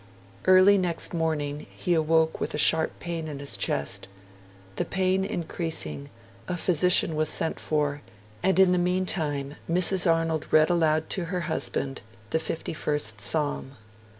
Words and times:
Early 0.47 0.79
next 0.79 1.13
morning 1.13 1.67
he 1.77 1.93
awoke 1.93 2.39
with 2.39 2.55
a 2.55 2.57
sharp 2.57 2.97
pain 2.99 3.27
in 3.27 3.37
his 3.37 3.55
chest. 3.55 4.07
The 4.77 4.83
pain 4.83 5.23
increasing, 5.23 6.09
a 6.47 6.57
physician 6.57 7.13
was 7.15 7.29
sent 7.29 7.59
for; 7.59 8.01
and 8.41 8.57
in 8.57 8.71
the 8.71 8.79
meantime 8.79 9.57
Mrs. 9.69 10.11
Arnold 10.11 10.47
read 10.49 10.71
aloud 10.71 11.07
to 11.11 11.25
her 11.25 11.41
husband 11.41 12.01
the 12.31 12.39
Fifty 12.39 12.73
first 12.73 13.21
Psalm. 13.21 13.73